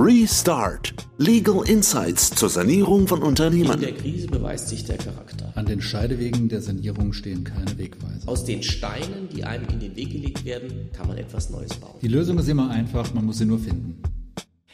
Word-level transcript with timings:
Restart. 0.00 0.94
Legal 1.16 1.68
Insights 1.68 2.30
zur 2.30 2.48
Sanierung 2.48 3.08
von 3.08 3.20
Unternehmen. 3.20 3.72
In 3.72 3.80
der 3.80 3.94
Krise 3.94 4.28
beweist 4.28 4.68
sich 4.68 4.84
der 4.84 4.96
Charakter. 4.96 5.50
An 5.56 5.66
den 5.66 5.80
Scheidewegen 5.80 6.48
der 6.48 6.62
Sanierung 6.62 7.12
stehen 7.12 7.42
keine 7.42 7.76
Wegweiser. 7.76 8.28
Aus 8.28 8.44
den 8.44 8.62
Steinen, 8.62 9.28
die 9.34 9.42
einem 9.42 9.66
in 9.68 9.80
den 9.80 9.96
Weg 9.96 10.12
gelegt 10.12 10.44
werden, 10.44 10.90
kann 10.96 11.08
man 11.08 11.18
etwas 11.18 11.50
Neues 11.50 11.74
bauen. 11.74 11.96
Die 12.00 12.06
Lösung 12.06 12.38
ist 12.38 12.48
immer 12.48 12.70
einfach, 12.70 13.12
man 13.12 13.24
muss 13.24 13.38
sie 13.38 13.44
nur 13.44 13.58
finden. 13.58 14.00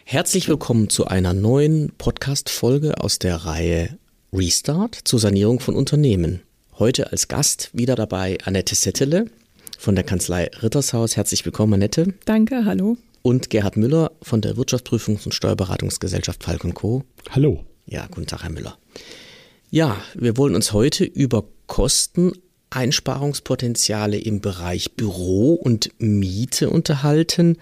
Herzlich 0.04 0.46
willkommen 0.46 0.90
zu 0.90 1.06
einer 1.06 1.32
neuen 1.32 1.92
Podcast-Folge 1.96 3.00
aus 3.00 3.18
der 3.18 3.36
Reihe 3.36 3.98
Restart 4.30 4.94
zur 5.04 5.20
Sanierung 5.20 5.58
von 5.58 5.74
Unternehmen. 5.74 6.42
Heute 6.78 7.12
als 7.12 7.28
Gast 7.28 7.70
wieder 7.72 7.94
dabei 7.94 8.36
Annette 8.44 8.74
Settele 8.74 9.30
von 9.78 9.94
der 9.94 10.04
Kanzlei 10.04 10.50
Rittershaus. 10.60 11.16
Herzlich 11.16 11.46
willkommen, 11.46 11.72
Annette. 11.72 12.12
Danke, 12.26 12.66
hallo 12.66 12.98
und 13.24 13.48
Gerhard 13.48 13.78
Müller 13.78 14.12
von 14.20 14.42
der 14.42 14.56
Wirtschaftsprüfungs- 14.56 15.24
und 15.24 15.32
Steuerberatungsgesellschaft 15.32 16.44
Falk 16.44 16.62
Co. 16.74 17.04
Hallo. 17.30 17.64
Ja, 17.86 18.06
guten 18.10 18.26
Tag, 18.26 18.42
Herr 18.42 18.50
Müller. 18.50 18.76
Ja, 19.70 19.96
wir 20.14 20.36
wollen 20.36 20.54
uns 20.54 20.74
heute 20.74 21.04
über 21.04 21.44
Kosteneinsparungspotenziale 21.66 24.18
im 24.18 24.42
Bereich 24.42 24.92
Büro 24.92 25.54
und 25.54 25.88
Miete 25.98 26.68
unterhalten, 26.68 27.56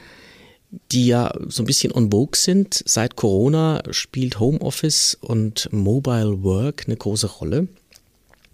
die 0.91 1.07
ja 1.07 1.33
so 1.47 1.63
ein 1.63 1.67
bisschen 1.67 1.93
on 1.93 2.11
vogue 2.11 2.37
sind. 2.37 2.83
Seit 2.85 3.15
Corona 3.15 3.85
spielt 3.93 4.41
Homeoffice 4.41 5.17
und 5.21 5.69
Mobile 5.73 6.43
Work 6.43 6.87
eine 6.87 6.97
große 6.97 7.29
Rolle. 7.29 7.69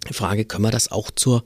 Die 0.07 0.13
Frage, 0.13 0.45
können 0.45 0.65
wir 0.65 0.69
das 0.69 0.91
auch 0.91 1.09
zur 1.09 1.43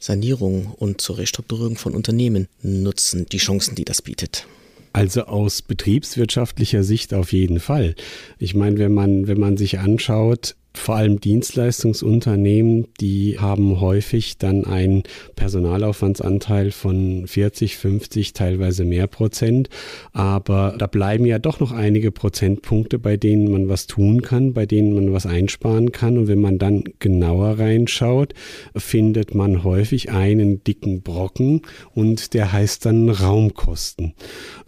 Sanierung 0.00 0.74
und 0.74 1.00
zur 1.00 1.18
Restrukturierung 1.18 1.76
von 1.76 1.94
Unternehmen 1.94 2.48
nutzen, 2.60 3.26
die 3.26 3.38
Chancen, 3.38 3.76
die 3.76 3.84
das 3.84 4.02
bietet? 4.02 4.48
Also 4.96 5.24
aus 5.24 5.60
betriebswirtschaftlicher 5.60 6.82
Sicht 6.82 7.12
auf 7.12 7.34
jeden 7.34 7.60
Fall. 7.60 7.94
Ich 8.38 8.54
meine, 8.54 8.78
wenn 8.78 8.94
man, 8.94 9.26
wenn 9.26 9.38
man 9.38 9.58
sich 9.58 9.78
anschaut, 9.78 10.56
vor 10.78 10.96
allem 10.96 11.20
Dienstleistungsunternehmen, 11.20 12.86
die 13.00 13.38
haben 13.38 13.80
häufig 13.80 14.38
dann 14.38 14.64
einen 14.64 15.02
Personalaufwandsanteil 15.34 16.70
von 16.70 17.26
40, 17.26 17.76
50, 17.76 18.32
teilweise 18.32 18.84
mehr 18.84 19.06
Prozent. 19.06 19.68
Aber 20.12 20.74
da 20.78 20.86
bleiben 20.86 21.26
ja 21.26 21.38
doch 21.38 21.60
noch 21.60 21.72
einige 21.72 22.12
Prozentpunkte, 22.12 22.98
bei 22.98 23.16
denen 23.16 23.50
man 23.50 23.68
was 23.68 23.86
tun 23.86 24.22
kann, 24.22 24.52
bei 24.52 24.66
denen 24.66 24.94
man 24.94 25.12
was 25.12 25.26
einsparen 25.26 25.92
kann. 25.92 26.18
Und 26.18 26.28
wenn 26.28 26.40
man 26.40 26.58
dann 26.58 26.84
genauer 26.98 27.58
reinschaut, 27.58 28.34
findet 28.76 29.34
man 29.34 29.64
häufig 29.64 30.10
einen 30.10 30.62
dicken 30.62 31.02
Brocken 31.02 31.62
und 31.94 32.34
der 32.34 32.52
heißt 32.52 32.84
dann 32.86 33.08
Raumkosten. 33.08 34.14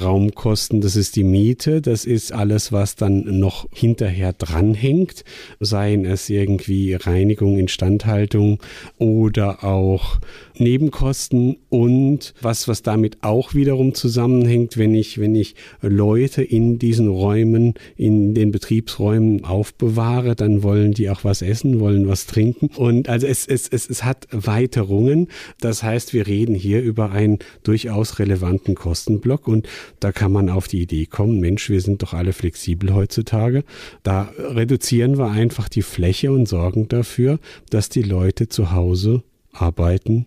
Raumkosten, 0.01 0.81
das 0.81 0.97
ist 0.97 1.17
die 1.17 1.25
Miete, 1.25 1.83
das 1.83 2.05
ist 2.05 2.33
alles, 2.33 2.73
was 2.73 2.97
dann 2.97 3.39
noch 3.39 3.67
hinterher 3.73 4.33
dranhängt, 4.33 5.25
sei 5.61 5.98
seien 5.99 6.05
es 6.05 6.29
irgendwie 6.29 6.95
Reinigung, 6.95 7.59
Instandhaltung 7.59 8.59
oder 8.99 9.65
auch 9.65 10.19
Nebenkosten 10.59 11.57
und 11.69 12.35
was, 12.41 12.67
was 12.67 12.83
damit 12.83 13.19
auch 13.23 13.55
wiederum 13.55 13.95
zusammenhängt, 13.95 14.77
wenn 14.77 14.95
ich, 14.95 15.19
wenn 15.19 15.35
ich 15.35 15.55
Leute 15.81 16.43
in 16.43 16.79
diesen 16.79 17.09
Räumen, 17.09 17.75
in 17.97 18.35
den 18.35 18.51
Betriebsräumen 18.51 19.45
aufbewahre, 19.45 20.35
dann 20.35 20.63
wollen 20.63 20.93
die 20.93 21.11
auch 21.11 21.23
was 21.23 21.43
essen, 21.43 21.79
wollen 21.79 22.09
was 22.09 22.27
trinken. 22.27 22.71
Und 22.77 23.09
also 23.09 23.27
es, 23.27 23.47
es, 23.47 23.69
es, 23.69 23.89
es 23.89 24.05
hat 24.05 24.27
Weiterungen. 24.33 25.29
Das 25.61 25.83
heißt, 25.83 26.13
wir 26.13 26.27
reden 26.27 26.55
hier 26.55 26.83
über 26.83 27.13
einen 27.13 27.39
durchaus 27.63 28.19
relevanten 28.19 28.75
Kostenblock 28.75 29.47
und 29.47 29.69
da 30.01 30.11
kann 30.11 30.33
man 30.33 30.49
auf 30.49 30.67
die 30.67 30.83
Idee 30.83 31.07
kommen, 31.07 31.39
Mensch, 31.39 31.71
wir 31.71 31.81
sind 31.81 32.03
doch 32.03 32.15
alle 32.15 32.33
flexibel 32.33 32.95
heutzutage. 32.95 33.63
Da 34.03 34.33
reduzieren 34.39 35.19
wir 35.19 35.31
einfach 35.31 35.69
die 35.69 35.83
Fläche 35.89 36.33
und 36.33 36.47
sorgen 36.47 36.89
dafür, 36.89 37.39
dass 37.71 37.89
die 37.89 38.03
Leute 38.03 38.49
zu 38.49 38.73
Hause 38.73 39.23
arbeiten 39.53 40.27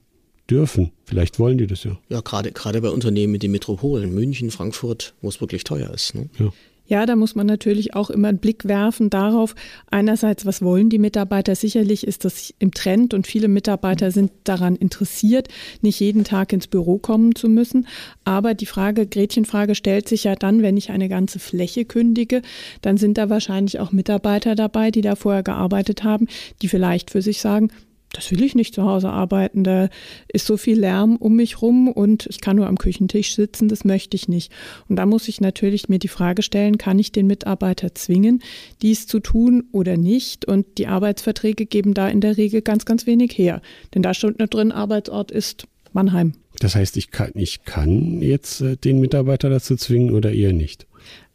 dürfen. 0.49 0.91
Vielleicht 1.05 1.39
wollen 1.39 1.57
die 1.57 1.67
das 1.67 1.83
ja. 1.83 1.97
Ja, 2.09 2.22
gerade, 2.22 2.51
gerade 2.51 2.81
bei 2.81 2.89
Unternehmen 2.89 3.35
in 3.35 3.39
den 3.39 3.51
Metropolen, 3.51 4.13
München, 4.13 4.51
Frankfurt, 4.51 5.13
wo 5.21 5.29
es 5.29 5.39
wirklich 5.39 5.63
teuer 5.63 5.89
ist. 5.91 6.13
Ne? 6.16 6.29
Ja. 6.38 6.51
Ja, 6.91 7.06
da 7.06 7.16
muss 7.16 7.35
man 7.35 7.47
natürlich 7.47 7.96
auch 7.96 8.09
immer 8.09 8.28
einen 8.28 8.40
Blick 8.40 8.68
werfen 8.68 9.09
darauf, 9.09 9.56
einerseits, 9.90 10.46
was 10.46 10.62
wollen 10.62 10.90
die 10.90 11.00
Mitarbeiter? 11.00 11.56
Sicherlich 11.56 12.06
ist 12.06 12.25
das 12.25 12.53
im 12.59 12.74
Trend 12.74 13.13
und 13.13 13.25
viele 13.25 13.47
Mitarbeiter 13.47 14.12
sind 14.12 14.29
daran 14.44 14.75
interessiert, 14.75 15.47
nicht 15.81 16.01
jeden 16.01 16.25
Tag 16.25 16.51
ins 16.51 16.68
Büro 16.68 16.97
kommen 16.97 17.34
zu 17.34 17.47
müssen. 17.47 17.88
Aber 18.25 18.56
die 18.56 18.66
Frage, 18.66 19.07
Gretchenfrage 19.07 19.74
stellt 19.74 20.09
sich 20.09 20.25
ja 20.25 20.35
dann, 20.35 20.63
wenn 20.63 20.75
ich 20.75 20.90
eine 20.90 21.07
ganze 21.07 21.40
Fläche 21.40 21.85
kündige, 21.85 22.41
dann 22.81 22.97
sind 22.97 23.18
da 23.18 23.30
wahrscheinlich 23.30 23.80
auch 23.80 23.94
Mitarbeiter 23.94 24.56
dabei, 24.56 24.91
die 24.91 25.00
da 25.00 25.16
vorher 25.16 25.44
gearbeitet 25.44 26.03
haben, 26.03 26.28
die 26.62 26.68
vielleicht 26.68 27.09
für 27.09 27.22
sich 27.22 27.40
sagen, 27.40 27.69
das 28.13 28.31
will 28.31 28.44
ich 28.44 28.55
nicht 28.55 28.75
zu 28.75 28.83
Hause 28.83 29.09
arbeiten. 29.09 29.63
Da 29.63 29.89
ist 30.27 30.45
so 30.45 30.57
viel 30.57 30.79
Lärm 30.79 31.16
um 31.16 31.35
mich 31.35 31.61
rum 31.61 31.88
und 31.88 32.27
ich 32.29 32.41
kann 32.41 32.57
nur 32.57 32.67
am 32.67 32.77
Küchentisch 32.77 33.35
sitzen, 33.35 33.69
das 33.69 33.85
möchte 33.85 34.16
ich 34.16 34.27
nicht. 34.27 34.51
Und 34.89 34.97
da 34.97 35.05
muss 35.05 35.27
ich 35.27 35.39
natürlich 35.41 35.89
mir 35.89 35.99
die 35.99 36.07
Frage 36.07 36.41
stellen, 36.41 36.77
kann 36.77 37.00
ich 37.00 37.11
den 37.11 37.27
Mitarbeiter 37.27 37.95
zwingen, 37.95 38.41
dies 38.81 39.07
zu 39.07 39.19
tun 39.19 39.63
oder 39.71 39.97
nicht? 39.97 40.45
Und 40.45 40.77
die 40.77 40.88
Arbeitsverträge 40.88 41.66
geben 41.66 41.94
da 41.94 42.09
in 42.09 42.21
der 42.21 42.38
Regel 42.38 42.61
ganz, 42.61 42.85
ganz 42.85 43.07
wenig 43.07 43.38
her. 43.38 43.61
Denn 43.94 44.01
da 44.01 44.13
steht 44.13 44.39
nur 44.39 44.47
drin, 44.47 44.71
Arbeitsort 44.71 45.31
ist 45.31 45.67
Mannheim. 45.94 46.33
Das 46.59 46.75
heißt, 46.75 46.97
ich 46.97 47.11
kann, 47.11 47.31
ich 47.35 47.63
kann 47.63 48.21
jetzt 48.21 48.61
äh, 48.61 48.77
den 48.77 49.00
Mitarbeiter 49.00 49.50
dazu 49.50 49.75
zwingen 49.75 50.13
oder 50.13 50.31
eher 50.31 50.53
nicht? 50.53 50.85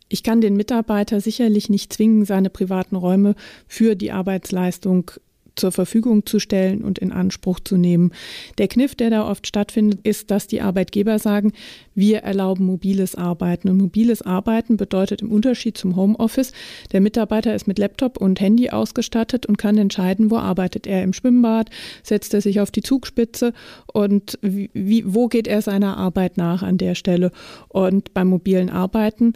Ich 0.08 0.22
kann 0.22 0.40
den 0.40 0.56
Mitarbeiter 0.56 1.20
sicherlich 1.20 1.68
nicht 1.68 1.92
zwingen, 1.92 2.24
seine 2.24 2.48
privaten 2.48 2.94
Räume 2.94 3.34
für 3.66 3.96
die 3.96 4.12
Arbeitsleistung 4.12 5.10
zur 5.56 5.72
Verfügung 5.72 6.26
zu 6.26 6.38
stellen 6.38 6.82
und 6.82 6.98
in 6.98 7.12
Anspruch 7.12 7.60
zu 7.60 7.76
nehmen. 7.76 8.12
Der 8.58 8.68
Kniff, 8.68 8.94
der 8.94 9.10
da 9.10 9.28
oft 9.28 9.46
stattfindet, 9.46 10.00
ist, 10.04 10.30
dass 10.30 10.46
die 10.46 10.60
Arbeitgeber 10.60 11.18
sagen, 11.18 11.52
wir 11.94 12.18
erlauben 12.18 12.66
mobiles 12.66 13.14
Arbeiten. 13.14 13.68
Und 13.68 13.78
mobiles 13.78 14.22
Arbeiten 14.22 14.76
bedeutet 14.76 15.22
im 15.22 15.32
Unterschied 15.32 15.76
zum 15.76 15.96
Homeoffice, 15.96 16.52
der 16.92 17.00
Mitarbeiter 17.00 17.54
ist 17.54 17.66
mit 17.66 17.78
Laptop 17.78 18.18
und 18.18 18.40
Handy 18.40 18.70
ausgestattet 18.70 19.46
und 19.46 19.56
kann 19.56 19.78
entscheiden, 19.78 20.30
wo 20.30 20.36
arbeitet 20.36 20.86
er 20.86 21.02
im 21.02 21.12
Schwimmbad, 21.12 21.70
setzt 22.02 22.34
er 22.34 22.40
sich 22.40 22.60
auf 22.60 22.70
die 22.70 22.82
Zugspitze 22.82 23.52
und 23.92 24.38
wie, 24.42 25.04
wo 25.06 25.28
geht 25.28 25.48
er 25.48 25.62
seiner 25.62 25.96
Arbeit 25.96 26.36
nach 26.36 26.62
an 26.62 26.78
der 26.78 26.94
Stelle. 26.94 27.32
Und 27.68 28.14
beim 28.14 28.28
mobilen 28.28 28.70
Arbeiten 28.70 29.32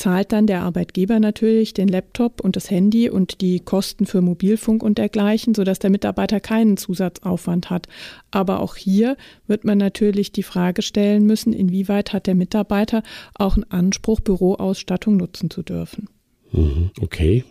zahlt 0.00 0.32
dann 0.32 0.46
der 0.46 0.62
Arbeitgeber 0.62 1.20
natürlich 1.20 1.74
den 1.74 1.86
Laptop 1.86 2.40
und 2.40 2.56
das 2.56 2.70
Handy 2.70 3.10
und 3.10 3.42
die 3.42 3.60
Kosten 3.60 4.06
für 4.06 4.22
Mobilfunk 4.22 4.82
und 4.82 4.96
dergleichen, 4.96 5.54
sodass 5.54 5.78
der 5.78 5.90
Mitarbeiter 5.90 6.40
keinen 6.40 6.78
Zusatzaufwand 6.78 7.68
hat. 7.68 7.86
Aber 8.30 8.60
auch 8.60 8.76
hier 8.76 9.18
wird 9.46 9.64
man 9.64 9.76
natürlich 9.76 10.32
die 10.32 10.42
Frage 10.42 10.80
stellen 10.80 11.26
müssen, 11.26 11.52
inwieweit 11.52 12.14
hat 12.14 12.26
der 12.26 12.34
Mitarbeiter 12.34 13.02
auch 13.34 13.56
einen 13.56 13.70
Anspruch, 13.70 14.20
Büroausstattung 14.20 15.18
nutzen 15.18 15.50
zu 15.50 15.62
dürfen. 15.62 16.08
Mhm, 16.50 16.90
okay. 17.02 17.44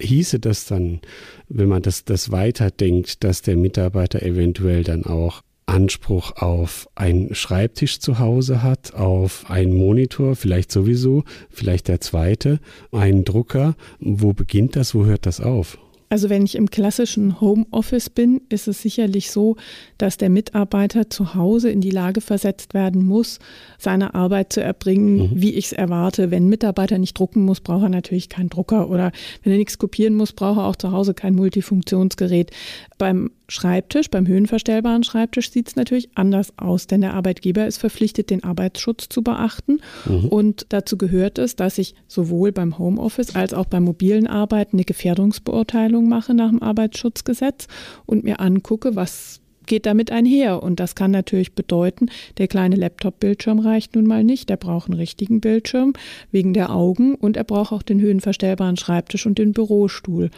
Hieße 0.00 0.40
das 0.40 0.66
dann, 0.66 1.00
wenn 1.48 1.68
man 1.68 1.82
das, 1.82 2.04
das 2.04 2.32
weiterdenkt, 2.32 3.22
dass 3.22 3.42
der 3.42 3.56
Mitarbeiter 3.56 4.22
eventuell 4.22 4.82
dann 4.82 5.04
auch 5.04 5.42
Anspruch 5.68 6.32
auf 6.36 6.88
einen 6.94 7.34
Schreibtisch 7.34 8.00
zu 8.00 8.18
Hause 8.18 8.62
hat, 8.62 8.94
auf 8.94 9.48
einen 9.50 9.76
Monitor, 9.76 10.34
vielleicht 10.34 10.72
sowieso, 10.72 11.24
vielleicht 11.50 11.88
der 11.88 12.00
zweite, 12.00 12.60
einen 12.90 13.24
Drucker. 13.24 13.76
Wo 14.00 14.32
beginnt 14.32 14.76
das, 14.76 14.94
wo 14.94 15.04
hört 15.04 15.26
das 15.26 15.40
auf? 15.40 15.78
Also 16.10 16.30
wenn 16.30 16.44
ich 16.44 16.54
im 16.54 16.70
klassischen 16.70 17.40
Homeoffice 17.40 18.08
bin, 18.08 18.40
ist 18.48 18.66
es 18.66 18.80
sicherlich 18.80 19.30
so, 19.30 19.56
dass 19.98 20.16
der 20.16 20.30
Mitarbeiter 20.30 21.10
zu 21.10 21.34
Hause 21.34 21.70
in 21.70 21.82
die 21.82 21.90
Lage 21.90 22.22
versetzt 22.22 22.72
werden 22.72 23.04
muss, 23.04 23.40
seine 23.78 24.14
Arbeit 24.14 24.52
zu 24.52 24.62
erbringen, 24.62 25.16
mhm. 25.16 25.30
wie 25.34 25.54
ich 25.54 25.66
es 25.66 25.72
erwarte. 25.72 26.30
Wenn 26.30 26.46
ein 26.46 26.48
Mitarbeiter 26.48 26.96
nicht 26.96 27.18
drucken 27.18 27.44
muss, 27.44 27.60
braucht 27.60 27.82
er 27.82 27.88
natürlich 27.90 28.30
keinen 28.30 28.48
Drucker 28.48 28.88
oder 28.88 29.12
wenn 29.42 29.52
er 29.52 29.58
nichts 29.58 29.76
kopieren 29.76 30.14
muss, 30.14 30.32
braucht 30.32 30.58
er 30.58 30.66
auch 30.66 30.76
zu 30.76 30.92
Hause 30.92 31.12
kein 31.12 31.34
Multifunktionsgerät. 31.34 32.52
Beim 32.96 33.30
Schreibtisch, 33.50 34.10
beim 34.10 34.26
höhenverstellbaren 34.26 35.04
Schreibtisch 35.04 35.50
sieht 35.50 35.68
es 35.68 35.76
natürlich 35.76 36.10
anders 36.14 36.52
aus, 36.58 36.86
denn 36.86 37.00
der 37.00 37.14
Arbeitgeber 37.14 37.66
ist 37.66 37.78
verpflichtet, 37.78 38.28
den 38.28 38.44
Arbeitsschutz 38.44 39.08
zu 39.08 39.22
beachten. 39.22 39.80
Mhm. 40.04 40.28
Und 40.28 40.66
dazu 40.68 40.98
gehört 40.98 41.38
es, 41.38 41.56
dass 41.56 41.78
ich 41.78 41.94
sowohl 42.06 42.52
beim 42.52 42.78
Homeoffice 42.78 43.34
als 43.34 43.54
auch 43.54 43.64
beim 43.64 43.84
mobilen 43.84 44.26
Arbeiten 44.26 44.76
eine 44.76 44.84
Gefährdungsbeurteilung 44.84 46.08
mache 46.08 46.34
nach 46.34 46.50
dem 46.50 46.62
Arbeitsschutzgesetz 46.62 47.68
und 48.04 48.22
mir 48.22 48.38
angucke, 48.38 48.96
was 48.96 49.40
geht 49.68 49.86
damit 49.86 50.10
einher. 50.10 50.62
Und 50.62 50.80
das 50.80 50.94
kann 50.94 51.12
natürlich 51.12 51.54
bedeuten, 51.54 52.10
der 52.38 52.48
kleine 52.48 52.76
Laptop-Bildschirm 52.76 53.60
reicht 53.60 53.94
nun 53.94 54.06
mal 54.06 54.24
nicht. 54.24 54.50
Er 54.50 54.56
braucht 54.56 54.90
einen 54.90 54.98
richtigen 54.98 55.40
Bildschirm 55.40 55.92
wegen 56.32 56.54
der 56.54 56.70
Augen 56.70 57.14
und 57.14 57.36
er 57.36 57.44
braucht 57.44 57.72
auch 57.72 57.82
den 57.82 58.00
höhenverstellbaren 58.00 58.76
Schreibtisch 58.76 59.26
und 59.26 59.38
den 59.38 59.52
Bürostuhl. 59.52 60.30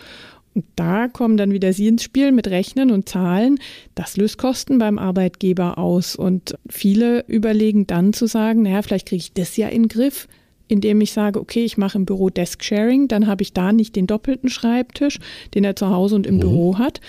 Und 0.55 0.65
da 0.77 1.09
kommen 1.09 1.37
dann 1.37 1.53
wieder 1.53 1.73
Sie 1.73 1.87
ins 1.87 2.03
Spiel 2.03 2.33
mit 2.33 2.49
Rechnen 2.49 2.91
und 2.91 3.09
Zahlen. 3.09 3.59
Das 3.95 4.17
löst 4.17 4.39
Kosten 4.39 4.79
beim 4.79 4.99
Arbeitgeber 4.99 5.79
aus. 5.79 6.17
Und 6.17 6.57
viele 6.69 7.25
überlegen 7.29 7.87
dann 7.87 8.13
zu 8.13 8.27
sagen, 8.27 8.63
naja, 8.63 8.83
vielleicht 8.83 9.09
kriege 9.09 9.21
ich 9.21 9.33
das 9.33 9.57
ja 9.57 9.69
in 9.69 9.85
den 9.85 9.89
Griff, 9.89 10.27
indem 10.67 11.01
ich 11.01 11.13
sage, 11.13 11.41
okay, 11.41 11.65
ich 11.65 11.79
mache 11.79 11.99
im 11.99 12.07
Büro 12.07 12.31
Desk-Sharing, 12.31 13.09
dann 13.09 13.27
habe 13.27 13.43
ich 13.43 13.53
da 13.53 13.73
nicht 13.73 13.97
den 13.97 14.07
doppelten 14.07 14.49
Schreibtisch, 14.49 15.19
den 15.55 15.65
er 15.65 15.77
zu 15.77 15.91
Hause 15.91 16.15
und 16.15 16.27
im 16.27 16.37
mhm. 16.37 16.41
Büro 16.41 16.79
hat. 16.79 17.01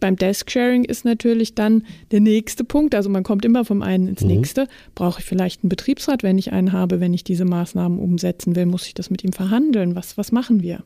Beim 0.00 0.16
Desk-Sharing 0.16 0.84
ist 0.84 1.04
natürlich 1.04 1.54
dann 1.54 1.84
der 2.10 2.20
nächste 2.20 2.64
Punkt, 2.64 2.94
also 2.94 3.10
man 3.10 3.22
kommt 3.22 3.44
immer 3.44 3.64
vom 3.64 3.82
einen 3.82 4.08
ins 4.08 4.22
mhm. 4.22 4.28
nächste. 4.28 4.66
Brauche 4.94 5.20
ich 5.20 5.26
vielleicht 5.26 5.62
einen 5.62 5.68
Betriebsrat, 5.68 6.22
wenn 6.22 6.38
ich 6.38 6.52
einen 6.52 6.72
habe, 6.72 7.00
wenn 7.00 7.12
ich 7.12 7.22
diese 7.22 7.44
Maßnahmen 7.44 7.98
umsetzen 7.98 8.56
will, 8.56 8.66
muss 8.66 8.86
ich 8.86 8.94
das 8.94 9.10
mit 9.10 9.22
ihm 9.22 9.32
verhandeln? 9.32 9.94
Was, 9.94 10.16
was 10.16 10.32
machen 10.32 10.62
wir? 10.62 10.84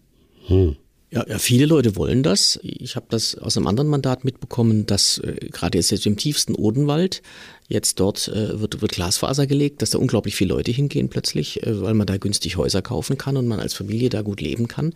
Mhm. 0.49 0.77
Ja, 1.15 1.25
ja, 1.29 1.39
viele 1.39 1.67
Leute 1.67 1.95
wollen 1.95 2.25
das. 2.25 2.59
Ich 2.65 2.97
habe 2.97 3.07
das 3.09 3.39
aus 3.39 3.57
einem 3.57 3.69
anderen 3.69 3.89
Mandat 3.89 4.25
mitbekommen, 4.25 4.85
dass 4.85 5.19
äh, 5.19 5.49
gerade 5.53 5.79
jetzt 5.79 5.93
im 6.07 6.17
tiefsten 6.17 6.57
Odenwald 6.57 7.23
jetzt 7.69 8.01
dort 8.01 8.27
äh, 8.27 8.61
wird, 8.61 8.83
wird 8.83 8.91
Glasfaser 8.91 9.47
gelegt, 9.47 9.81
dass 9.81 9.91
da 9.91 9.99
unglaublich 9.99 10.35
viele 10.35 10.55
Leute 10.55 10.73
hingehen 10.73 11.11
plötzlich, 11.11 11.63
äh, 11.63 11.81
weil 11.81 11.95
man 11.95 12.09
da 12.09 12.17
günstig 12.17 12.57
Häuser 12.57 12.83
kaufen 12.83 13.17
kann 13.17 13.37
und 13.37 13.47
man 13.47 13.61
als 13.61 13.75
Familie 13.75 14.09
da 14.09 14.23
gut 14.23 14.41
leben 14.41 14.67
kann. 14.67 14.93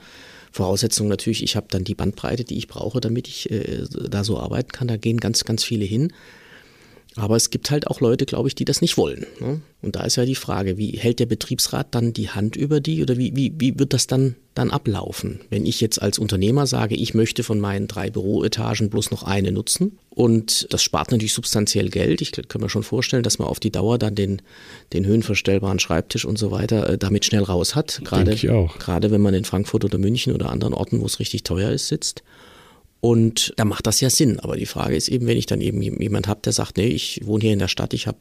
Voraussetzung 0.51 1.07
natürlich, 1.07 1.45
ich 1.45 1.55
habe 1.55 1.69
dann 1.71 1.85
die 1.85 1.95
Bandbreite, 1.95 2.43
die 2.43 2.59
ich 2.59 2.67
brauche, 2.67 3.01
damit 3.01 3.29
ich 3.29 3.49
äh, 3.53 3.85
da 4.11 4.25
so 4.25 4.41
arbeiten 4.41 4.73
kann. 4.73 4.89
Da 4.89 4.97
gehen 4.97 5.19
ganz, 5.19 5.45
ganz 5.45 5.63
viele 5.63 5.85
hin. 5.85 6.13
Aber 7.19 7.35
es 7.35 7.51
gibt 7.51 7.71
halt 7.71 7.89
auch 7.89 8.01
Leute, 8.01 8.27
glaube 8.27 8.49
ich, 8.49 8.55
die 8.55 8.65
das 8.65 8.81
nicht 8.81 8.97
wollen. 8.97 9.27
Ne? 9.41 9.61
Und 9.83 9.97
da 9.97 10.05
ist 10.05 10.17
ja 10.17 10.25
die 10.25 10.37
Frage, 10.37 10.79
wie 10.79 10.93
hält 10.93 11.19
der 11.19 11.27
Betriebsrat 11.27 11.95
dann 11.95 12.13
die 12.13 12.31
Hand 12.31 12.55
über 12.55 12.81
die 12.81 13.03
oder 13.03 13.19
wie, 13.19 13.35
wie, 13.35 13.53
wie 13.59 13.77
wird 13.77 13.93
das 13.93 14.07
dann, 14.07 14.37
dann 14.55 14.71
ablaufen? 14.71 15.41
Wenn 15.51 15.67
ich 15.67 15.81
jetzt 15.81 16.01
als 16.01 16.19
Unternehmer 16.21 16.69
sage, 16.69 16.95
ich 16.95 17.15
möchte 17.15 17.43
von 17.43 17.59
meinen 17.59 17.89
drei 17.89 18.11
Büroetagen 18.11 18.89
bloß 18.89 19.11
noch 19.11 19.25
eine 19.25 19.51
nutzen 19.51 19.99
und 20.11 20.73
das 20.73 20.83
spart 20.83 21.11
natürlich 21.11 21.35
substanziell 21.35 21.91
Geld. 21.91 22.23
Ich 22.23 22.31
kann 22.33 22.61
mir 22.61 22.69
schon 22.69 22.85
vorstellen, 22.85 23.25
dass 23.25 23.41
man 23.41 23.49
auf 23.49 23.59
die 23.59 23.73
Dauer 23.73 23.99
dann 23.99 24.15
den, 24.15 24.41
den 24.93 25.05
höhenverstellbaren 25.05 25.81
Schreibtisch 25.81 26.25
und 26.25 26.39
so 26.39 26.53
weiter 26.53 26.89
äh, 26.89 26.99
damit 26.99 27.25
schnell 27.25 27.43
raus 27.43 27.75
hat. 27.75 28.01
Gerade, 28.05 28.37
gerade 28.79 29.11
wenn 29.11 29.21
man 29.21 29.35
in 29.35 29.45
Frankfurt 29.45 29.85
oder 29.85 29.99
München 29.99 30.33
oder 30.33 30.51
anderen 30.51 30.75
Orten, 30.75 31.01
wo 31.01 31.07
es 31.07 31.19
richtig 31.19 31.43
teuer 31.43 31.71
ist, 31.71 31.89
sitzt. 31.89 32.23
Und 33.01 33.53
da 33.57 33.65
macht 33.65 33.87
das 33.87 34.01
ja 34.01 34.11
Sinn. 34.11 34.41
Aber 34.41 34.57
die 34.57 34.67
Frage 34.67 34.97
ist 34.97 35.09
eben, 35.09 35.27
wenn 35.27 35.39
ich 35.39 35.47
dann 35.47 35.61
eben 35.61 35.81
jemand 35.83 36.27
habe, 36.27 36.41
der 36.45 36.53
sagt, 36.53 36.77
nee, 36.77 36.89
ich 36.89 37.21
wohne 37.25 37.43
hier 37.43 37.53
in 37.53 37.59
der 37.59 37.69
Stadt, 37.69 37.95
ich 37.95 38.07
habe 38.07 38.19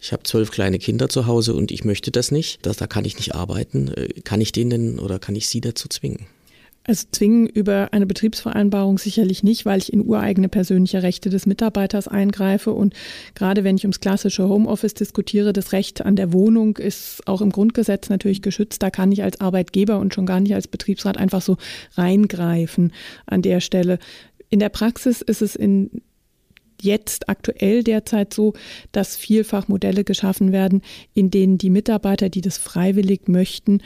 ich 0.00 0.12
habe 0.12 0.24
zwölf 0.24 0.50
kleine 0.50 0.78
Kinder 0.78 1.08
zu 1.08 1.26
Hause 1.26 1.54
und 1.54 1.70
ich 1.70 1.84
möchte 1.84 2.10
das 2.10 2.30
nicht, 2.30 2.66
das, 2.66 2.76
da 2.76 2.86
kann 2.86 3.06
ich 3.06 3.16
nicht 3.16 3.34
arbeiten, 3.34 3.88
äh, 3.88 4.08
kann 4.22 4.40
ich 4.40 4.52
den 4.52 4.68
denn 4.68 4.98
oder 4.98 5.18
kann 5.18 5.34
ich 5.34 5.48
sie 5.48 5.62
dazu 5.62 5.88
zwingen? 5.88 6.26
Also 6.86 7.06
zwingen 7.10 7.46
über 7.46 7.88
eine 7.92 8.04
Betriebsvereinbarung 8.04 8.98
sicherlich 8.98 9.42
nicht, 9.42 9.64
weil 9.64 9.78
ich 9.78 9.90
in 9.90 10.06
ureigene 10.06 10.50
persönliche 10.50 11.02
Rechte 11.02 11.30
des 11.30 11.46
Mitarbeiters 11.46 12.08
eingreife. 12.08 12.72
Und 12.72 12.92
gerade 13.34 13.64
wenn 13.64 13.76
ich 13.76 13.84
ums 13.84 14.00
klassische 14.00 14.48
Homeoffice 14.48 14.92
diskutiere, 14.92 15.54
das 15.54 15.72
Recht 15.72 16.04
an 16.04 16.14
der 16.14 16.34
Wohnung 16.34 16.76
ist 16.76 17.26
auch 17.26 17.40
im 17.40 17.50
Grundgesetz 17.50 18.10
natürlich 18.10 18.42
geschützt. 18.42 18.82
Da 18.82 18.90
kann 18.90 19.12
ich 19.12 19.22
als 19.22 19.40
Arbeitgeber 19.40 19.98
und 19.98 20.12
schon 20.12 20.26
gar 20.26 20.40
nicht 20.40 20.54
als 20.54 20.68
Betriebsrat 20.68 21.16
einfach 21.16 21.40
so 21.40 21.56
reingreifen 21.94 22.92
an 23.24 23.40
der 23.40 23.60
Stelle. 23.60 23.98
In 24.50 24.58
der 24.58 24.68
Praxis 24.68 25.22
ist 25.22 25.40
es 25.40 25.56
in 25.56 26.02
jetzt 26.82 27.30
aktuell 27.30 27.82
derzeit 27.82 28.34
so, 28.34 28.52
dass 28.92 29.16
vielfach 29.16 29.68
Modelle 29.68 30.04
geschaffen 30.04 30.52
werden, 30.52 30.82
in 31.14 31.30
denen 31.30 31.56
die 31.56 31.70
Mitarbeiter, 31.70 32.28
die 32.28 32.42
das 32.42 32.58
freiwillig 32.58 33.26
möchten, 33.26 33.80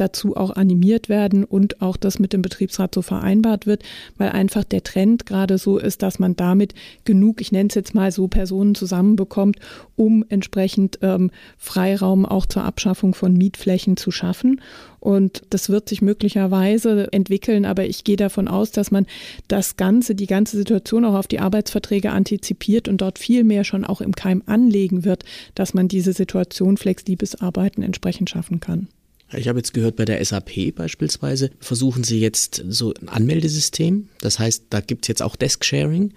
dazu 0.00 0.36
auch 0.36 0.50
animiert 0.56 1.08
werden 1.08 1.44
und 1.44 1.82
auch 1.82 1.96
das 1.96 2.18
mit 2.18 2.32
dem 2.32 2.42
Betriebsrat 2.42 2.94
so 2.94 3.02
vereinbart 3.02 3.66
wird, 3.66 3.82
weil 4.16 4.30
einfach 4.30 4.64
der 4.64 4.82
Trend 4.82 5.26
gerade 5.26 5.58
so 5.58 5.78
ist, 5.78 6.02
dass 6.02 6.18
man 6.18 6.36
damit 6.36 6.74
genug, 7.04 7.40
ich 7.40 7.52
nenne 7.52 7.68
es 7.68 7.74
jetzt 7.74 7.94
mal 7.94 8.10
so, 8.12 8.28
Personen 8.28 8.74
zusammenbekommt, 8.74 9.58
um 9.96 10.24
entsprechend 10.28 10.98
ähm, 11.02 11.30
Freiraum 11.58 12.24
auch 12.24 12.46
zur 12.46 12.64
Abschaffung 12.64 13.14
von 13.14 13.34
Mietflächen 13.34 13.96
zu 13.96 14.10
schaffen. 14.10 14.60
Und 15.00 15.42
das 15.50 15.70
wird 15.70 15.88
sich 15.88 16.02
möglicherweise 16.02 17.10
entwickeln, 17.12 17.64
aber 17.64 17.86
ich 17.86 18.04
gehe 18.04 18.16
davon 18.16 18.48
aus, 18.48 18.70
dass 18.70 18.90
man 18.90 19.06
das 19.48 19.76
Ganze, 19.76 20.14
die 20.14 20.26
ganze 20.26 20.58
Situation 20.58 21.04
auch 21.06 21.14
auf 21.14 21.26
die 21.26 21.40
Arbeitsverträge 21.40 22.12
antizipiert 22.12 22.86
und 22.86 23.00
dort 23.00 23.18
viel 23.18 23.42
mehr 23.42 23.64
schon 23.64 23.84
auch 23.84 24.02
im 24.02 24.14
Keim 24.14 24.42
anlegen 24.46 25.04
wird, 25.04 25.24
dass 25.54 25.72
man 25.72 25.88
diese 25.88 26.12
Situation 26.12 26.76
flexibles 26.76 27.40
Arbeiten 27.40 27.82
entsprechend 27.82 28.28
schaffen 28.28 28.60
kann. 28.60 28.88
Ich 29.32 29.48
habe 29.48 29.58
jetzt 29.58 29.74
gehört, 29.74 29.96
bei 29.96 30.04
der 30.04 30.24
SAP 30.24 30.74
beispielsweise 30.74 31.50
versuchen 31.60 32.04
sie 32.04 32.20
jetzt 32.20 32.64
so 32.68 32.92
ein 33.00 33.08
Anmeldesystem. 33.08 34.08
Das 34.20 34.38
heißt, 34.38 34.64
da 34.70 34.80
gibt 34.80 35.04
es 35.04 35.08
jetzt 35.08 35.22
auch 35.22 35.36
Desk-Sharing, 35.36 36.12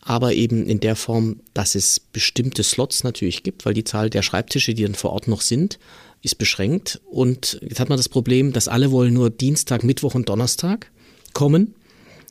aber 0.00 0.32
eben 0.32 0.66
in 0.66 0.80
der 0.80 0.96
Form, 0.96 1.40
dass 1.54 1.74
es 1.74 2.00
bestimmte 2.00 2.62
Slots 2.62 3.04
natürlich 3.04 3.42
gibt, 3.42 3.64
weil 3.64 3.74
die 3.74 3.84
Zahl 3.84 4.10
der 4.10 4.22
Schreibtische, 4.22 4.74
die 4.74 4.82
dann 4.82 4.94
vor 4.94 5.12
Ort 5.12 5.28
noch 5.28 5.40
sind, 5.40 5.78
ist 6.22 6.38
beschränkt. 6.38 7.00
Und 7.10 7.58
jetzt 7.62 7.80
hat 7.80 7.88
man 7.88 7.98
das 7.98 8.08
Problem, 8.08 8.52
dass 8.52 8.68
alle 8.68 8.90
wollen 8.90 9.14
nur 9.14 9.30
Dienstag, 9.30 9.82
Mittwoch 9.82 10.14
und 10.14 10.28
Donnerstag 10.28 10.90
kommen. 11.32 11.74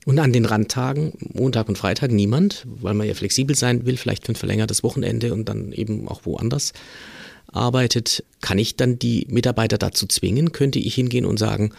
Und 0.05 0.17
an 0.17 0.33
den 0.33 0.45
Randtagen, 0.45 1.13
Montag 1.19 1.69
und 1.69 1.77
Freitag, 1.77 2.11
niemand, 2.11 2.65
weil 2.65 2.95
man 2.95 3.05
ja 3.05 3.13
flexibel 3.13 3.55
sein 3.55 3.85
will, 3.85 3.97
vielleicht 3.97 4.25
für 4.25 4.31
ein 4.31 4.35
verlängertes 4.35 4.81
Wochenende 4.81 5.31
und 5.31 5.47
dann 5.47 5.71
eben 5.73 6.07
auch 6.07 6.21
woanders 6.25 6.73
arbeitet, 7.51 8.23
kann 8.41 8.57
ich 8.57 8.75
dann 8.75 8.99
die 8.99 9.27
Mitarbeiter 9.29 9.77
dazu 9.77 10.07
zwingen? 10.07 10.51
Könnte 10.51 10.79
ich 10.79 10.95
hingehen 10.95 11.25
und 11.25 11.37
sagen, 11.37 11.73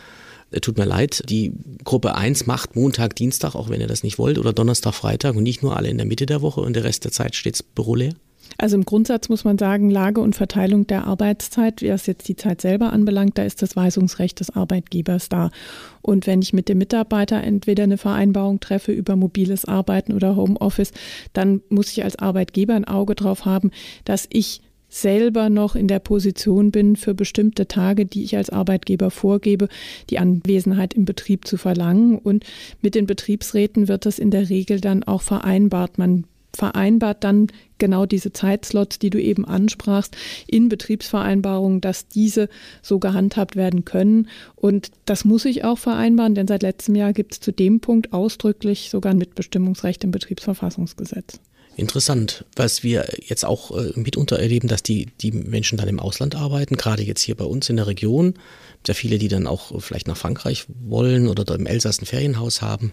äh, 0.50 0.60
tut 0.60 0.78
mir 0.78 0.84
leid, 0.84 1.22
die 1.28 1.52
Gruppe 1.84 2.14
1 2.14 2.46
macht 2.46 2.76
Montag, 2.76 3.16
Dienstag, 3.16 3.54
auch 3.54 3.68
wenn 3.68 3.80
ihr 3.80 3.86
das 3.86 4.02
nicht 4.02 4.18
wollt, 4.18 4.38
oder 4.38 4.52
Donnerstag, 4.52 4.94
Freitag 4.94 5.34
und 5.34 5.42
nicht 5.42 5.62
nur 5.62 5.76
alle 5.76 5.88
in 5.88 5.96
der 5.96 6.06
Mitte 6.06 6.26
der 6.26 6.42
Woche 6.42 6.60
und 6.60 6.74
der 6.74 6.84
Rest 6.84 7.04
der 7.04 7.12
Zeit 7.12 7.34
steht 7.34 7.74
Büro 7.74 7.94
leer? 7.94 8.14
Also 8.58 8.76
im 8.76 8.84
Grundsatz 8.84 9.28
muss 9.28 9.44
man 9.44 9.56
sagen, 9.56 9.90
Lage 9.90 10.20
und 10.20 10.36
Verteilung 10.36 10.86
der 10.86 11.06
Arbeitszeit, 11.06 11.82
was 11.82 12.06
jetzt 12.06 12.28
die 12.28 12.36
Zeit 12.36 12.60
selber 12.60 12.92
anbelangt, 12.92 13.38
da 13.38 13.44
ist 13.44 13.62
das 13.62 13.76
Weisungsrecht 13.76 14.40
des 14.40 14.50
Arbeitgebers 14.50 15.28
da. 15.28 15.50
Und 16.02 16.26
wenn 16.26 16.42
ich 16.42 16.52
mit 16.52 16.68
dem 16.68 16.78
Mitarbeiter 16.78 17.42
entweder 17.42 17.84
eine 17.84 17.98
Vereinbarung 17.98 18.60
treffe 18.60 18.92
über 18.92 19.16
mobiles 19.16 19.64
Arbeiten 19.64 20.12
oder 20.12 20.36
Homeoffice, 20.36 20.92
dann 21.32 21.62
muss 21.70 21.92
ich 21.92 22.04
als 22.04 22.16
Arbeitgeber 22.16 22.74
ein 22.74 22.84
Auge 22.84 23.14
drauf 23.14 23.44
haben, 23.44 23.70
dass 24.04 24.26
ich 24.30 24.60
selber 24.92 25.48
noch 25.48 25.74
in 25.74 25.88
der 25.88 26.00
Position 26.00 26.70
bin, 26.70 26.96
für 26.96 27.14
bestimmte 27.14 27.66
Tage, 27.66 28.04
die 28.04 28.24
ich 28.24 28.36
als 28.36 28.50
Arbeitgeber 28.50 29.10
vorgebe, 29.10 29.68
die 30.10 30.18
Anwesenheit 30.18 30.92
im 30.92 31.06
Betrieb 31.06 31.46
zu 31.46 31.56
verlangen. 31.56 32.18
Und 32.18 32.44
mit 32.82 32.94
den 32.94 33.06
Betriebsräten 33.06 33.88
wird 33.88 34.04
das 34.04 34.18
in 34.18 34.30
der 34.30 34.50
Regel 34.50 34.80
dann 34.80 35.02
auch 35.02 35.22
vereinbart. 35.22 35.96
Man 35.96 36.24
vereinbart 36.54 37.24
dann 37.24 37.46
genau 37.78 38.04
diese 38.04 38.32
Zeitslots, 38.32 38.98
die 38.98 39.08
du 39.08 39.18
eben 39.18 39.46
ansprachst, 39.46 40.14
in 40.46 40.68
Betriebsvereinbarungen, 40.68 41.80
dass 41.80 42.08
diese 42.08 42.50
so 42.82 42.98
gehandhabt 42.98 43.56
werden 43.56 43.86
können. 43.86 44.28
Und 44.54 44.90
das 45.06 45.24
muss 45.24 45.46
ich 45.46 45.64
auch 45.64 45.78
vereinbaren, 45.78 46.34
denn 46.34 46.46
seit 46.46 46.62
letztem 46.62 46.94
Jahr 46.96 47.14
gibt 47.14 47.32
es 47.32 47.40
zu 47.40 47.50
dem 47.50 47.80
Punkt 47.80 48.12
ausdrücklich 48.12 48.90
sogar 48.90 49.12
ein 49.12 49.18
Mitbestimmungsrecht 49.18 50.04
im 50.04 50.10
Betriebsverfassungsgesetz. 50.10 51.40
Interessant, 51.76 52.44
was 52.54 52.82
wir 52.82 53.06
jetzt 53.26 53.44
auch 53.44 53.70
äh, 53.76 53.92
mitunter 53.98 54.38
erleben, 54.38 54.68
dass 54.68 54.82
die, 54.82 55.06
die 55.20 55.32
Menschen 55.32 55.78
dann 55.78 55.88
im 55.88 56.00
Ausland 56.00 56.34
arbeiten, 56.34 56.76
gerade 56.76 57.02
jetzt 57.02 57.22
hier 57.22 57.34
bei 57.34 57.44
uns 57.44 57.70
in 57.70 57.76
der 57.76 57.86
Region. 57.86 58.34
Sehr 58.86 58.94
viele, 58.94 59.18
die 59.18 59.28
dann 59.28 59.46
auch 59.46 59.80
vielleicht 59.80 60.08
nach 60.08 60.16
Frankreich 60.16 60.66
wollen 60.84 61.28
oder 61.28 61.44
da 61.44 61.54
im 61.54 61.66
Elsass 61.66 62.02
ein 62.02 62.06
Ferienhaus 62.06 62.62
haben 62.62 62.92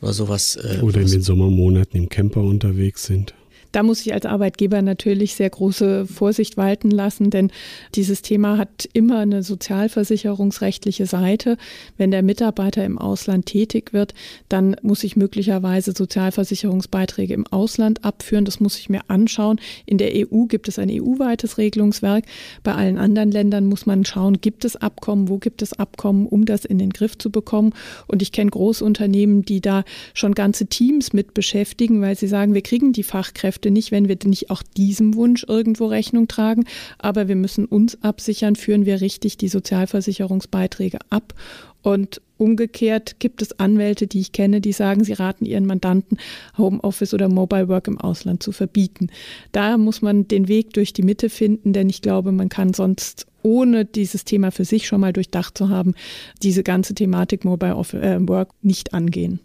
oder 0.00 0.12
sowas. 0.12 0.56
Äh, 0.56 0.80
oder 0.80 1.00
in 1.00 1.08
den 1.10 1.22
Sommermonaten 1.22 1.96
im 2.00 2.08
Camper 2.08 2.40
unterwegs 2.40 3.04
sind. 3.04 3.34
Da 3.72 3.82
muss 3.82 4.00
ich 4.00 4.14
als 4.14 4.24
Arbeitgeber 4.24 4.80
natürlich 4.80 5.34
sehr 5.34 5.50
große 5.50 6.06
Vorsicht 6.06 6.56
walten 6.56 6.90
lassen, 6.90 7.30
denn 7.30 7.50
dieses 7.94 8.22
Thema 8.22 8.56
hat 8.56 8.88
immer 8.94 9.18
eine 9.18 9.42
sozialversicherungsrechtliche 9.42 11.06
Seite. 11.06 11.58
Wenn 11.98 12.10
der 12.10 12.22
Mitarbeiter 12.22 12.84
im 12.84 12.98
Ausland 12.98 13.46
tätig 13.46 13.92
wird, 13.92 14.14
dann 14.48 14.76
muss 14.82 15.04
ich 15.04 15.16
möglicherweise 15.16 15.92
Sozialversicherungsbeiträge 15.92 17.34
im 17.34 17.46
Ausland 17.46 18.04
abführen. 18.04 18.46
Das 18.46 18.58
muss 18.58 18.78
ich 18.78 18.88
mir 18.88 19.02
anschauen. 19.08 19.60
In 19.84 19.98
der 19.98 20.12
EU 20.14 20.44
gibt 20.44 20.68
es 20.68 20.78
ein 20.78 20.90
EU-weites 20.90 21.58
Regelungswerk. 21.58 22.24
Bei 22.62 22.74
allen 22.74 22.96
anderen 22.96 23.30
Ländern 23.30 23.66
muss 23.66 23.84
man 23.84 24.04
schauen, 24.06 24.40
gibt 24.40 24.64
es 24.64 24.76
Abkommen, 24.76 25.28
wo 25.28 25.36
gibt 25.36 25.60
es 25.60 25.74
Abkommen, 25.74 26.26
um 26.26 26.46
das 26.46 26.64
in 26.64 26.78
den 26.78 26.90
Griff 26.90 27.18
zu 27.18 27.30
bekommen. 27.30 27.74
Und 28.06 28.22
ich 28.22 28.32
kenne 28.32 28.50
Großunternehmen, 28.50 29.44
die 29.44 29.60
da 29.60 29.84
schon 30.14 30.34
ganze 30.34 30.66
Teams 30.66 31.12
mit 31.12 31.34
beschäftigen, 31.34 32.00
weil 32.00 32.16
sie 32.16 32.28
sagen, 32.28 32.54
wir 32.54 32.62
kriegen 32.62 32.92
die 32.92 33.02
Fachkräfte 33.02 33.57
Fachkräfte 33.58 33.70
nicht, 33.70 33.90
wenn 33.90 34.08
wir 34.08 34.16
nicht 34.24 34.50
auch 34.50 34.62
diesem 34.62 35.14
Wunsch 35.14 35.44
irgendwo 35.48 35.86
Rechnung 35.86 36.28
tragen. 36.28 36.64
Aber 36.98 37.28
wir 37.28 37.36
müssen 37.36 37.66
uns 37.66 38.02
absichern, 38.02 38.56
führen 38.56 38.86
wir 38.86 39.00
richtig 39.00 39.36
die 39.36 39.48
Sozialversicherungsbeiträge 39.48 40.98
ab. 41.10 41.34
Und 41.82 42.20
umgekehrt 42.36 43.18
gibt 43.18 43.42
es 43.42 43.58
Anwälte, 43.58 44.06
die 44.06 44.20
ich 44.20 44.32
kenne, 44.32 44.60
die 44.60 44.72
sagen, 44.72 45.04
sie 45.04 45.14
raten 45.14 45.44
ihren 45.44 45.66
Mandanten, 45.66 46.18
Homeoffice 46.56 47.14
oder 47.14 47.28
Mobile 47.28 47.68
Work 47.68 47.88
im 47.88 47.98
Ausland 47.98 48.42
zu 48.42 48.52
verbieten. 48.52 49.08
Da 49.52 49.76
muss 49.76 50.02
man 50.02 50.28
den 50.28 50.48
Weg 50.48 50.72
durch 50.74 50.92
die 50.92 51.02
Mitte 51.02 51.30
finden, 51.30 51.72
denn 51.72 51.88
ich 51.88 52.02
glaube, 52.02 52.32
man 52.32 52.48
kann 52.48 52.74
sonst 52.74 53.26
ohne 53.42 53.84
dieses 53.84 54.24
Thema 54.24 54.50
für 54.50 54.64
sich 54.64 54.86
schon 54.86 55.00
mal 55.00 55.12
durchdacht 55.12 55.56
zu 55.56 55.68
haben, 55.68 55.94
diese 56.42 56.62
ganze 56.62 56.94
Thematik 56.94 57.44
Mobile 57.44 57.76
äh, 57.92 58.28
Work 58.28 58.50
nicht 58.62 58.92
angehen. 58.92 59.40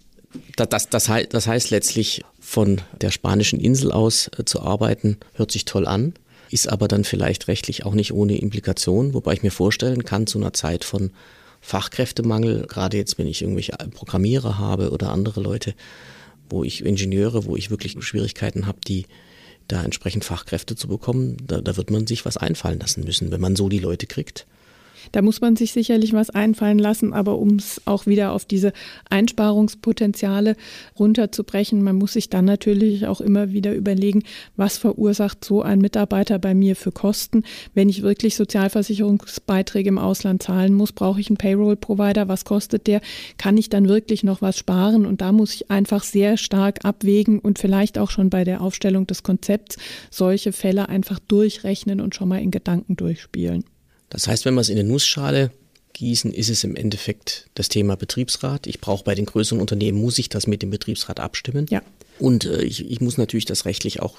Das, 0.55 0.69
das, 0.69 0.89
das, 0.89 1.09
heißt, 1.09 1.33
das 1.33 1.47
heißt 1.47 1.69
letztlich, 1.71 2.23
von 2.39 2.81
der 2.99 3.11
spanischen 3.11 3.59
Insel 3.59 3.91
aus 3.91 4.29
äh, 4.37 4.45
zu 4.45 4.61
arbeiten, 4.61 5.17
hört 5.33 5.51
sich 5.51 5.65
toll 5.65 5.87
an. 5.87 6.13
ist 6.49 6.67
aber 6.67 6.87
dann 6.87 7.03
vielleicht 7.03 7.47
rechtlich 7.47 7.85
auch 7.85 7.93
nicht 7.93 8.13
ohne 8.13 8.37
Implikation, 8.37 9.13
wobei 9.13 9.33
ich 9.33 9.43
mir 9.43 9.51
vorstellen 9.51 10.03
kann, 10.05 10.27
zu 10.27 10.37
einer 10.37 10.53
Zeit 10.53 10.83
von 10.83 11.11
Fachkräftemangel, 11.61 12.67
gerade 12.67 12.97
jetzt, 12.97 13.17
wenn 13.17 13.27
ich 13.27 13.41
irgendwelche 13.41 13.71
Programmierer 13.71 14.57
habe 14.57 14.91
oder 14.91 15.11
andere 15.11 15.41
Leute, 15.41 15.73
wo 16.49 16.63
ich 16.63 16.85
Ingenieure, 16.85 17.45
wo 17.45 17.55
ich 17.55 17.71
wirklich 17.71 17.95
Schwierigkeiten 18.03 18.67
habe, 18.67 18.79
die 18.85 19.05
da 19.67 19.81
entsprechend 19.81 20.25
Fachkräfte 20.25 20.75
zu 20.75 20.87
bekommen, 20.89 21.37
da, 21.47 21.61
da 21.61 21.77
wird 21.77 21.89
man 21.89 22.05
sich 22.05 22.25
was 22.25 22.37
einfallen 22.37 22.79
lassen 22.79 23.03
müssen, 23.05 23.31
wenn 23.31 23.41
man 23.41 23.55
so 23.55 23.69
die 23.69 23.79
Leute 23.79 24.07
kriegt. 24.07 24.45
Da 25.11 25.21
muss 25.21 25.41
man 25.41 25.55
sich 25.55 25.73
sicherlich 25.73 26.13
was 26.13 26.29
einfallen 26.29 26.79
lassen, 26.79 27.13
aber 27.13 27.37
um 27.37 27.55
es 27.55 27.81
auch 27.85 28.05
wieder 28.05 28.31
auf 28.31 28.45
diese 28.45 28.73
Einsparungspotenziale 29.09 30.55
runterzubrechen, 30.97 31.83
man 31.83 31.97
muss 31.97 32.13
sich 32.13 32.29
dann 32.29 32.45
natürlich 32.45 33.07
auch 33.07 33.21
immer 33.21 33.51
wieder 33.51 33.73
überlegen, 33.73 34.23
was 34.55 34.77
verursacht 34.77 35.43
so 35.43 35.61
ein 35.61 35.79
Mitarbeiter 35.79 36.39
bei 36.39 36.53
mir 36.53 36.75
für 36.75 36.91
Kosten. 36.91 37.43
Wenn 37.73 37.89
ich 37.89 38.01
wirklich 38.01 38.35
Sozialversicherungsbeiträge 38.35 39.89
im 39.89 39.97
Ausland 39.97 40.43
zahlen 40.43 40.73
muss, 40.73 40.91
brauche 40.91 41.19
ich 41.19 41.29
einen 41.29 41.37
Payroll-Provider. 41.37 42.27
Was 42.27 42.45
kostet 42.45 42.87
der? 42.87 43.01
Kann 43.37 43.57
ich 43.57 43.69
dann 43.69 43.87
wirklich 43.87 44.23
noch 44.23 44.41
was 44.41 44.57
sparen? 44.57 45.05
Und 45.05 45.21
da 45.21 45.31
muss 45.31 45.53
ich 45.53 45.71
einfach 45.71 46.03
sehr 46.03 46.37
stark 46.37 46.85
abwägen 46.85 47.39
und 47.39 47.59
vielleicht 47.59 47.97
auch 47.97 48.09
schon 48.09 48.29
bei 48.29 48.43
der 48.43 48.61
Aufstellung 48.61 49.07
des 49.07 49.23
Konzepts 49.23 49.77
solche 50.09 50.51
Fälle 50.51 50.89
einfach 50.89 51.19
durchrechnen 51.19 52.01
und 52.01 52.15
schon 52.15 52.29
mal 52.29 52.41
in 52.41 52.51
Gedanken 52.51 52.95
durchspielen. 52.95 53.65
Das 54.09 54.27
heißt, 54.27 54.45
wenn 54.45 54.53
wir 54.53 54.61
es 54.61 54.69
in 54.69 54.77
eine 54.77 54.87
Nussschale 54.87 55.51
gießen, 55.93 56.33
ist 56.33 56.49
es 56.49 56.63
im 56.63 56.75
Endeffekt 56.75 57.47
das 57.55 57.69
Thema 57.69 57.95
Betriebsrat. 57.95 58.67
Ich 58.67 58.81
brauche 58.81 59.03
bei 59.03 59.15
den 59.15 59.25
größeren 59.25 59.61
Unternehmen, 59.61 60.01
muss 60.01 60.17
ich 60.17 60.29
das 60.29 60.47
mit 60.47 60.61
dem 60.61 60.69
Betriebsrat 60.69 61.19
abstimmen. 61.19 61.67
Ja. 61.69 61.81
Und 62.19 62.45
äh, 62.45 62.63
ich, 62.63 62.89
ich 62.89 63.01
muss 63.01 63.17
natürlich 63.17 63.45
das 63.45 63.65
rechtlich 63.65 64.01
auch 64.01 64.17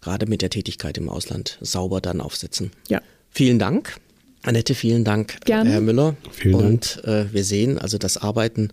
gerade 0.00 0.26
mit 0.26 0.42
der 0.42 0.50
Tätigkeit 0.50 0.96
im 0.98 1.08
Ausland 1.08 1.58
sauber 1.60 2.00
dann 2.00 2.20
aufsetzen. 2.20 2.70
Ja. 2.88 3.00
Vielen 3.30 3.58
Dank. 3.58 3.96
Annette, 4.42 4.74
vielen 4.74 5.04
Dank, 5.04 5.44
Gerne. 5.44 5.70
Herr 5.70 5.80
Müller. 5.80 6.16
Vielen 6.30 6.54
Und 6.54 7.04
äh, 7.04 7.32
wir 7.32 7.44
sehen, 7.44 7.78
also 7.78 7.98
das 7.98 8.16
Arbeiten 8.16 8.70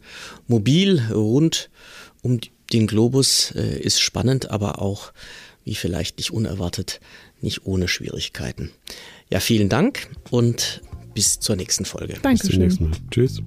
mobil 0.47 1.01
rund 1.11 1.69
um 2.21 2.39
den 2.71 2.87
Globus 2.87 3.51
äh, 3.55 3.79
ist 3.79 3.99
spannend, 3.99 4.51
aber 4.51 4.81
auch, 4.81 5.11
wie 5.65 5.75
vielleicht 5.75 6.17
nicht 6.17 6.31
unerwartet, 6.31 7.01
nicht 7.41 7.65
ohne 7.65 7.87
Schwierigkeiten. 7.87 8.71
Ja, 9.29 9.39
vielen 9.39 9.67
Dank 9.67 10.07
und 10.29 10.81
bis 11.13 11.39
zur 11.39 11.55
nächsten 11.55 11.85
Folge. 11.85 12.13
Dankeschön. 12.21 12.59
Bis 12.61 12.77
zum 12.77 12.89
nächsten 12.89 12.89
Mal. 12.89 13.09
Tschüss. 13.11 13.41